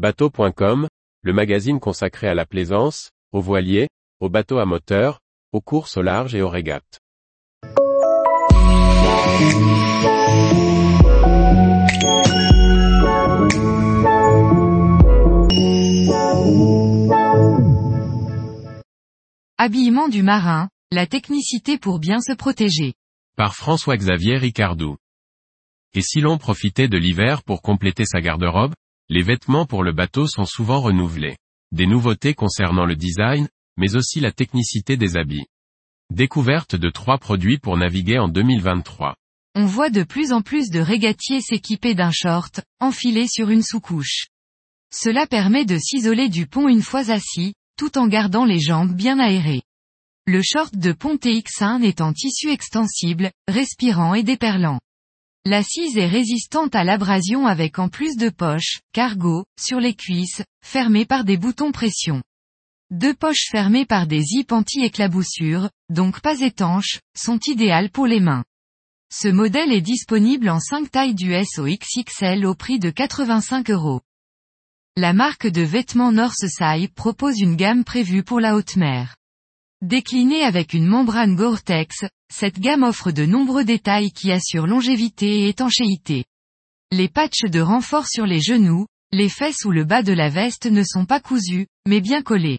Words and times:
Bateau.com, 0.00 0.88
le 1.20 1.32
magazine 1.34 1.78
consacré 1.78 2.26
à 2.26 2.32
la 2.32 2.46
plaisance, 2.46 3.10
aux 3.32 3.42
voiliers, 3.42 3.90
aux 4.18 4.30
bateaux 4.30 4.56
à 4.56 4.64
moteur, 4.64 5.20
aux 5.52 5.60
courses 5.60 5.98
au 5.98 6.00
large 6.00 6.34
et 6.34 6.40
aux 6.40 6.48
régates. 6.48 7.00
Habillement 19.58 20.08
du 20.08 20.22
marin, 20.22 20.70
la 20.90 21.06
technicité 21.06 21.76
pour 21.76 21.98
bien 21.98 22.22
se 22.22 22.32
protéger. 22.32 22.94
Par 23.36 23.54
François-Xavier 23.54 24.38
Ricardou. 24.38 24.96
Et 25.92 26.00
si 26.00 26.22
l'on 26.22 26.38
profitait 26.38 26.88
de 26.88 26.96
l'hiver 26.96 27.42
pour 27.42 27.60
compléter 27.60 28.06
sa 28.06 28.22
garde-robe, 28.22 28.72
les 29.10 29.22
vêtements 29.22 29.66
pour 29.66 29.82
le 29.82 29.92
bateau 29.92 30.28
sont 30.28 30.44
souvent 30.44 30.80
renouvelés. 30.80 31.36
Des 31.72 31.86
nouveautés 31.86 32.32
concernant 32.32 32.86
le 32.86 32.94
design, 32.94 33.48
mais 33.76 33.96
aussi 33.96 34.20
la 34.20 34.30
technicité 34.30 34.96
des 34.96 35.16
habits. 35.16 35.46
Découverte 36.10 36.76
de 36.76 36.90
trois 36.90 37.18
produits 37.18 37.58
pour 37.58 37.76
naviguer 37.76 38.20
en 38.20 38.28
2023. 38.28 39.16
On 39.56 39.66
voit 39.66 39.90
de 39.90 40.04
plus 40.04 40.32
en 40.32 40.42
plus 40.42 40.70
de 40.70 40.78
régatiers 40.78 41.40
s'équiper 41.40 41.96
d'un 41.96 42.12
short, 42.12 42.60
enfilé 42.78 43.26
sur 43.26 43.50
une 43.50 43.64
sous-couche. 43.64 44.26
Cela 44.94 45.26
permet 45.26 45.64
de 45.64 45.76
s'isoler 45.76 46.28
du 46.28 46.46
pont 46.46 46.68
une 46.68 46.82
fois 46.82 47.10
assis, 47.10 47.54
tout 47.76 47.98
en 47.98 48.06
gardant 48.06 48.44
les 48.44 48.60
jambes 48.60 48.94
bien 48.94 49.18
aérées. 49.18 49.62
Le 50.26 50.40
short 50.40 50.76
de 50.76 50.92
pont 50.92 51.16
TX1 51.16 51.82
est 51.82 52.00
en 52.00 52.12
tissu 52.12 52.50
extensible, 52.50 53.32
respirant 53.48 54.14
et 54.14 54.22
déperlant. 54.22 54.78
L'assise 55.46 55.96
est 55.96 56.06
résistante 56.06 56.74
à 56.74 56.84
l'abrasion 56.84 57.46
avec 57.46 57.78
en 57.78 57.88
plus 57.88 58.16
de 58.16 58.28
poches, 58.28 58.80
cargo, 58.92 59.46
sur 59.58 59.80
les 59.80 59.94
cuisses, 59.94 60.42
fermées 60.62 61.06
par 61.06 61.24
des 61.24 61.38
boutons 61.38 61.72
pression. 61.72 62.22
Deux 62.90 63.14
poches 63.14 63.48
fermées 63.50 63.86
par 63.86 64.06
des 64.06 64.20
zips 64.20 64.52
anti-éclaboussure, 64.52 65.70
donc 65.88 66.20
pas 66.20 66.40
étanches, 66.40 67.00
sont 67.16 67.38
idéales 67.46 67.90
pour 67.90 68.06
les 68.06 68.20
mains. 68.20 68.44
Ce 69.12 69.28
modèle 69.28 69.72
est 69.72 69.80
disponible 69.80 70.50
en 70.50 70.60
5 70.60 70.90
tailles 70.90 71.14
du 71.14 71.32
S 71.32 71.58
au 71.58 72.54
prix 72.54 72.78
de 72.78 72.90
85 72.90 73.70
euros. 73.70 74.02
La 74.96 75.14
marque 75.14 75.46
de 75.46 75.62
vêtements 75.62 76.12
Northside 76.12 76.92
propose 76.94 77.40
une 77.40 77.56
gamme 77.56 77.84
prévue 77.84 78.24
pour 78.24 78.40
la 78.40 78.56
haute 78.56 78.76
mer. 78.76 79.16
Déclinée 79.82 80.42
avec 80.42 80.74
une 80.74 80.86
membrane 80.86 81.34
Gore-Tex, 81.36 82.04
cette 82.30 82.60
gamme 82.60 82.82
offre 82.82 83.12
de 83.12 83.24
nombreux 83.24 83.64
détails 83.64 84.10
qui 84.10 84.30
assurent 84.30 84.66
longévité 84.66 85.26
et 85.26 85.48
étanchéité. 85.48 86.26
Les 86.92 87.08
patchs 87.08 87.46
de 87.46 87.60
renfort 87.60 88.06
sur 88.06 88.26
les 88.26 88.42
genoux, 88.42 88.86
les 89.10 89.30
fesses 89.30 89.64
ou 89.64 89.70
le 89.70 89.84
bas 89.84 90.02
de 90.02 90.12
la 90.12 90.28
veste 90.28 90.66
ne 90.66 90.82
sont 90.82 91.06
pas 91.06 91.18
cousus, 91.18 91.66
mais 91.88 92.02
bien 92.02 92.20
collés. 92.20 92.58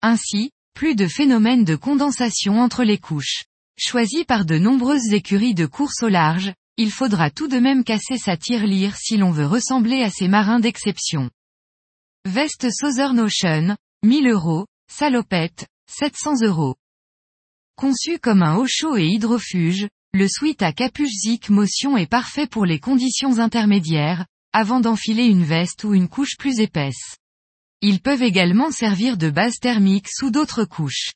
Ainsi, 0.00 0.50
plus 0.72 0.94
de 0.94 1.06
phénomène 1.06 1.64
de 1.64 1.76
condensation 1.76 2.58
entre 2.58 2.84
les 2.84 2.98
couches. 2.98 3.44
Choisi 3.78 4.24
par 4.24 4.46
de 4.46 4.56
nombreuses 4.56 5.12
écuries 5.12 5.54
de 5.54 5.66
course 5.66 6.02
au 6.02 6.08
large, 6.08 6.54
il 6.78 6.90
faudra 6.90 7.30
tout 7.30 7.48
de 7.48 7.58
même 7.58 7.84
casser 7.84 8.16
sa 8.16 8.38
tirelire 8.38 8.96
si 8.96 9.18
l'on 9.18 9.30
veut 9.30 9.46
ressembler 9.46 10.00
à 10.02 10.08
ces 10.08 10.26
marins 10.26 10.60
d'exception. 10.60 11.28
Veste 12.24 12.68
Southern 12.70 13.20
Ocean, 13.20 13.76
1000 14.04 14.28
euros, 14.28 14.64
salopette, 14.90 15.66
700 15.98 16.42
euros. 16.42 16.74
Conçu 17.74 18.18
comme 18.18 18.42
un 18.42 18.56
haut 18.56 18.66
chaud 18.68 18.96
et 18.96 19.06
hydrofuge, 19.06 19.88
le 20.12 20.28
suite 20.28 20.60
à 20.60 20.72
capuche 20.72 21.08
Zik 21.08 21.48
Motion 21.48 21.96
est 21.96 22.10
parfait 22.10 22.46
pour 22.46 22.66
les 22.66 22.78
conditions 22.78 23.38
intermédiaires, 23.38 24.26
avant 24.52 24.80
d'enfiler 24.80 25.24
une 25.24 25.44
veste 25.44 25.84
ou 25.84 25.94
une 25.94 26.08
couche 26.08 26.36
plus 26.38 26.60
épaisse. 26.60 27.16
Ils 27.80 28.00
peuvent 28.00 28.22
également 28.22 28.70
servir 28.70 29.16
de 29.16 29.30
base 29.30 29.58
thermique 29.58 30.08
sous 30.10 30.30
d'autres 30.30 30.64
couches. 30.64 31.12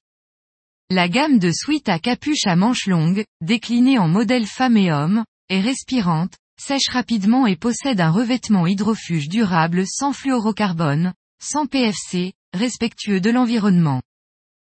La 0.88 1.10
gamme 1.10 1.38
de 1.38 1.50
suite 1.50 1.90
à 1.90 1.98
capuche 1.98 2.46
à 2.46 2.56
manches 2.56 2.86
longues, 2.86 3.24
déclinée 3.42 3.98
en 3.98 4.08
modèle 4.08 4.46
femme 4.46 4.78
et 4.78 4.90
homme, 4.90 5.24
est 5.50 5.60
respirante, 5.60 6.36
sèche 6.58 6.88
rapidement 6.88 7.46
et 7.46 7.56
possède 7.56 8.00
un 8.00 8.10
revêtement 8.10 8.66
hydrofuge 8.66 9.28
durable 9.28 9.84
sans 9.86 10.14
fluorocarbone, 10.14 11.12
sans 11.42 11.66
PFC, 11.66 12.32
respectueux 12.54 13.20
de 13.20 13.30
l'environnement. 13.30 14.00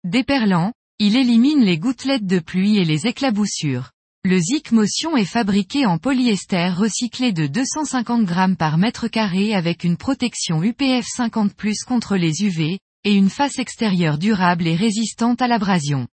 Déperlant, 0.06 0.72
il 1.00 1.16
élimine 1.16 1.64
les 1.64 1.80
gouttelettes 1.80 2.26
de 2.26 2.38
pluie 2.38 2.78
et 2.78 2.84
les 2.84 3.08
éclaboussures. 3.08 3.90
Le 4.22 4.38
Zik 4.38 4.70
Motion 4.70 5.16
est 5.16 5.24
fabriqué 5.24 5.84
en 5.84 5.98
polyester 5.98 6.68
recyclé 6.68 7.32
de 7.32 7.48
250 7.48 8.24
grammes 8.24 8.56
par 8.56 8.78
mètre 8.78 9.08
carré 9.08 9.52
avec 9.52 9.82
une 9.82 9.96
protection 9.96 10.62
UPF 10.62 11.06
50+, 11.06 11.82
contre 11.84 12.14
les 12.14 12.44
UV, 12.44 12.78
et 13.02 13.14
une 13.14 13.30
face 13.30 13.58
extérieure 13.58 14.16
durable 14.16 14.68
et 14.68 14.76
résistante 14.76 15.42
à 15.42 15.48
l'abrasion. 15.48 16.06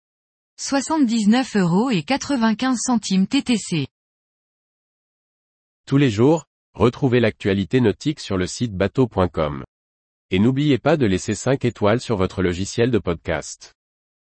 79 0.60 1.56
euros 1.56 1.90
et 1.90 2.04
95 2.04 2.78
centimes 2.80 3.26
TTC. 3.26 3.88
Tous 5.88 5.96
les 5.96 6.10
jours, 6.10 6.44
retrouvez 6.74 7.18
l'actualité 7.18 7.80
nautique 7.80 8.20
sur 8.20 8.36
le 8.36 8.46
site 8.46 8.72
bateau.com. 8.72 9.64
Et 10.30 10.38
n'oubliez 10.38 10.78
pas 10.78 10.96
de 10.96 11.06
laisser 11.06 11.34
5 11.34 11.64
étoiles 11.64 12.00
sur 12.00 12.16
votre 12.16 12.40
logiciel 12.40 12.92
de 12.92 12.98
podcast. 12.98 13.74